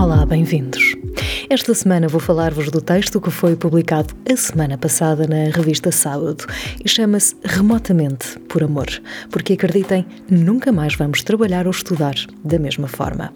[0.00, 0.94] Olá, bem-vindos.
[1.50, 6.46] Esta semana vou falar-vos do texto que foi publicado a semana passada na revista Sábado
[6.84, 8.86] e chama-se Remotamente por Amor,
[9.28, 12.14] porque acreditem, nunca mais vamos trabalhar ou estudar
[12.44, 13.32] da mesma forma.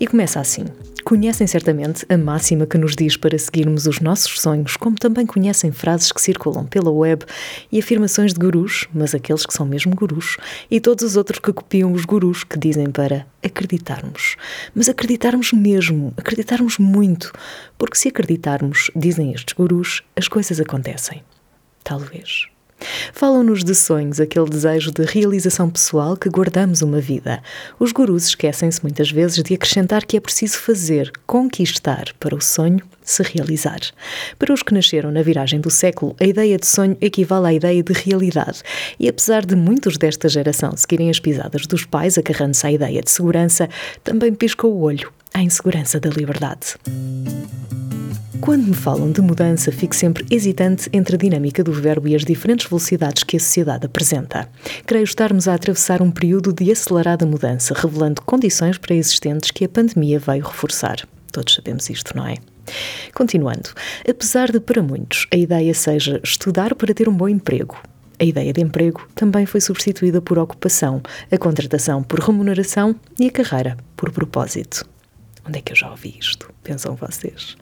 [0.00, 0.64] E começa assim.
[1.08, 5.70] Conhecem certamente a máxima que nos diz para seguirmos os nossos sonhos, como também conhecem
[5.70, 7.24] frases que circulam pela web
[7.70, 10.36] e afirmações de gurus, mas aqueles que são mesmo gurus,
[10.68, 14.34] e todos os outros que copiam os gurus que dizem para acreditarmos.
[14.74, 17.30] Mas acreditarmos mesmo, acreditarmos muito,
[17.78, 21.22] porque se acreditarmos, dizem estes gurus, as coisas acontecem.
[21.84, 22.48] Talvez.
[23.12, 27.42] Falam-nos de sonhos, aquele desejo de realização pessoal que guardamos uma vida.
[27.78, 32.82] Os gurus esquecem-se muitas vezes de acrescentar que é preciso fazer, conquistar, para o sonho
[33.02, 33.80] se realizar.
[34.38, 37.82] Para os que nasceram na viragem do século, a ideia de sonho equivale à ideia
[37.82, 38.62] de realidade.
[38.98, 43.10] E apesar de muitos desta geração seguirem as pisadas dos pais, agarrando-se à ideia de
[43.10, 43.68] segurança,
[44.02, 46.76] também pisca o olho à insegurança da liberdade.
[48.40, 52.24] Quando me falam de mudança, fico sempre hesitante entre a dinâmica do verbo e as
[52.24, 54.48] diferentes velocidades que a sociedade apresenta.
[54.84, 60.18] Creio estarmos a atravessar um período de acelerada mudança, revelando condições pré-existentes que a pandemia
[60.18, 61.06] veio reforçar.
[61.32, 62.36] Todos sabemos isto, não é?
[63.14, 63.70] Continuando,
[64.08, 67.76] apesar de para muitos a ideia seja estudar para ter um bom emprego,
[68.18, 73.30] a ideia de emprego também foi substituída por ocupação, a contratação por remuneração e a
[73.30, 74.86] carreira por propósito.
[75.48, 76.52] Onde é que eu já ouvi isto?
[76.64, 77.56] Pensam vocês.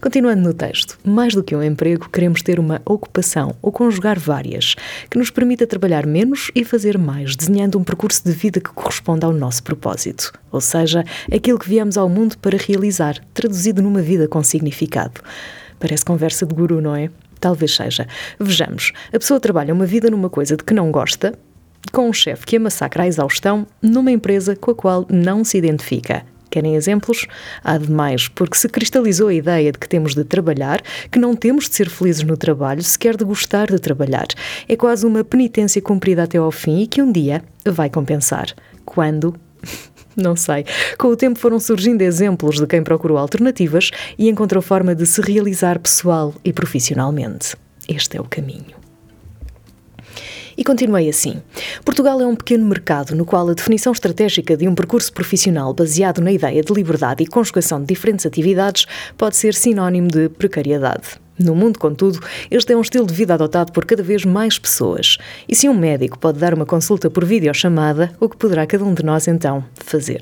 [0.00, 4.74] Continuando no texto, mais do que um emprego, queremos ter uma ocupação ou conjugar várias,
[5.08, 9.26] que nos permita trabalhar menos e fazer mais, desenhando um percurso de vida que corresponda
[9.26, 14.26] ao nosso propósito, ou seja, aquilo que viemos ao mundo para realizar, traduzido numa vida
[14.26, 15.20] com significado.
[15.78, 17.10] Parece conversa de guru, não é?
[17.38, 18.08] Talvez seja.
[18.40, 21.38] Vejamos, a pessoa trabalha uma vida numa coisa de que não gosta,
[21.92, 25.56] com um chefe que a massacra à exaustão, numa empresa com a qual não se
[25.56, 27.26] identifica Querem exemplos?
[27.62, 31.68] Há demais, porque se cristalizou a ideia de que temos de trabalhar, que não temos
[31.68, 34.26] de ser felizes no trabalho, sequer de gostar de trabalhar.
[34.68, 38.48] É quase uma penitência cumprida até ao fim e que um dia vai compensar.
[38.84, 39.34] Quando?
[40.16, 40.64] Não sei.
[40.98, 45.20] Com o tempo foram surgindo exemplos de quem procurou alternativas e encontrou forma de se
[45.20, 47.56] realizar pessoal e profissionalmente.
[47.88, 48.79] Este é o caminho.
[50.60, 51.40] E continuei assim.
[51.86, 56.20] Portugal é um pequeno mercado no qual a definição estratégica de um percurso profissional baseado
[56.20, 58.84] na ideia de liberdade e conjugação de diferentes atividades
[59.16, 61.18] pode ser sinónimo de precariedade.
[61.42, 62.20] No mundo, contudo,
[62.50, 65.16] este é um estilo de vida adotado por cada vez mais pessoas.
[65.48, 68.92] E se um médico pode dar uma consulta por videochamada, o que poderá cada um
[68.92, 70.20] de nós então fazer?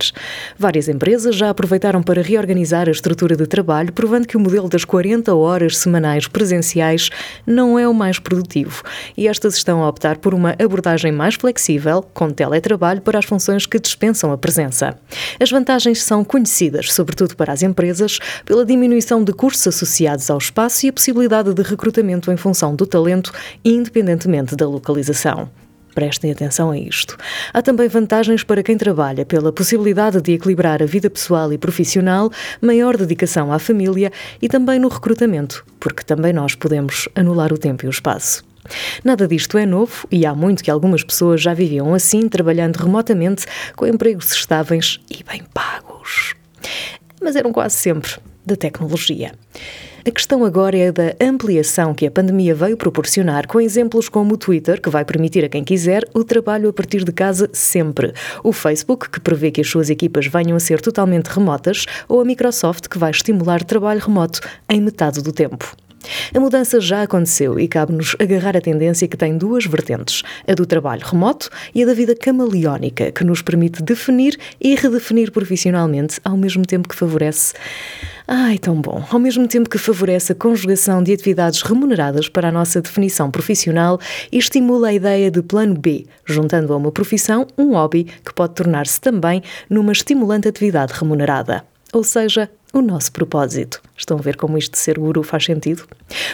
[0.57, 4.85] Várias empresas já aproveitaram para reorganizar a estrutura de trabalho, provando que o modelo das
[4.85, 7.11] 40 horas semanais presenciais
[7.45, 8.85] não é o mais produtivo.
[9.17, 13.67] E estas estão a optar por uma abordagem mais flexível, com teletrabalho para as funções
[13.67, 14.97] que dispensam a presença.
[15.41, 20.87] As vantagens são conhecidas, sobretudo para as empresas, pela diminuição de custos associados ao espaço
[20.87, 21.08] e a possibilidade
[21.55, 23.33] de recrutamento em função do talento,
[23.65, 25.49] independentemente da localização.
[25.95, 27.17] Prestem atenção a isto.
[27.53, 32.31] Há também vantagens para quem trabalha pela possibilidade de equilibrar a vida pessoal e profissional,
[32.61, 37.85] maior dedicação à família e também no recrutamento, porque também nós podemos anular o tempo
[37.85, 38.45] e o espaço.
[39.03, 43.47] Nada disto é novo e há muito que algumas pessoas já viviam assim, trabalhando remotamente,
[43.75, 46.35] com empregos estáveis e bem pagos.
[47.21, 48.19] Mas eram quase sempre
[48.49, 49.33] da tecnologia.
[50.07, 54.39] A questão agora é da ampliação que a pandemia veio proporcionar, com exemplos como o
[54.39, 58.51] Twitter, que vai permitir a quem quiser o trabalho a partir de casa sempre, o
[58.51, 62.89] Facebook, que prevê que as suas equipas venham a ser totalmente remotas, ou a Microsoft,
[62.89, 65.77] que vai estimular trabalho remoto em metade do tempo.
[66.35, 70.67] A mudança já aconteceu e cabe-nos agarrar a tendência que tem duas vertentes: a do
[70.67, 76.37] trabalho remoto e a da vida camaleónica, que nos permite definir e redefinir profissionalmente ao
[76.37, 77.55] mesmo tempo que favorece
[78.31, 79.03] Ai, tão bom!
[79.11, 83.99] Ao mesmo tempo que favorece a conjugação de atividades remuneradas para a nossa definição profissional
[84.31, 88.55] e estimula a ideia de plano B, juntando a uma profissão um hobby que pode
[88.55, 91.65] tornar-se também numa estimulante atividade remunerada.
[91.91, 93.81] Ou seja, o nosso propósito.
[93.97, 95.85] Estão a ver como isto de ser guru faz sentido?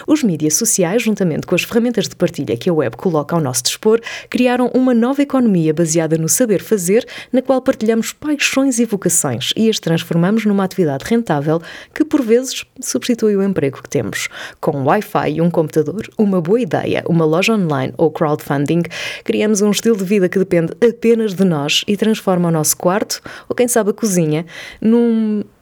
[0.07, 3.63] Os mídias sociais, juntamente com as ferramentas de partilha que a web coloca ao nosso
[3.63, 9.53] dispor, criaram uma nova economia baseada no saber fazer, na qual partilhamos paixões e vocações
[9.57, 11.63] e as transformamos numa atividade rentável
[11.95, 14.29] que, por vezes, substitui o emprego que temos.
[14.61, 18.83] Com Wi-Fi e um computador, uma boa ideia, uma loja online ou crowdfunding,
[19.25, 23.23] criamos um estilo de vida que depende apenas de nós e transforma o nosso quarto,
[23.49, 24.45] ou quem sabe a cozinha,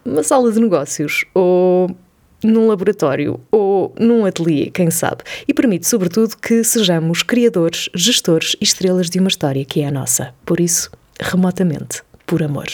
[0.04, 1.90] numa sala de negócios ou
[2.42, 8.64] num laboratório ou num ateliê, quem sabe, e permite, sobretudo, que sejamos criadores, gestores e
[8.64, 10.34] estrelas de uma história que é a nossa.
[10.44, 10.90] Por isso,
[11.20, 12.66] remotamente, por amor.